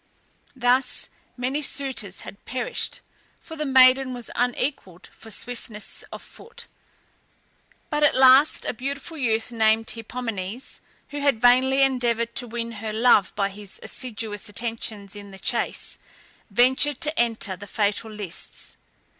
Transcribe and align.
Thus 0.55 1.11
many 1.37 1.61
suitors 1.61 2.21
had 2.21 2.43
perished, 2.43 3.01
for 3.39 3.55
the 3.55 3.67
maiden 3.67 4.15
was 4.15 4.31
unequalled 4.33 5.05
for 5.15 5.29
swiftness 5.29 6.03
of 6.11 6.23
foot, 6.23 6.65
but 7.91 8.01
at 8.01 8.15
last 8.15 8.65
a 8.65 8.73
beautiful 8.73 9.15
youth, 9.15 9.51
named 9.51 9.87
Hippomenes, 9.91 10.81
who 11.09 11.21
had 11.21 11.39
vainly 11.39 11.83
endeavoured 11.83 12.33
to 12.37 12.47
win 12.47 12.71
her 12.81 12.91
love 12.91 13.31
by 13.35 13.49
his 13.49 13.79
assiduous 13.83 14.49
attentions 14.49 15.15
in 15.15 15.29
the 15.29 15.37
chase, 15.37 15.99
ventured 16.49 16.99
to 17.01 17.19
enter 17.19 17.55
the 17.55 17.67
fatal 17.67 18.09
lists. 18.09 18.77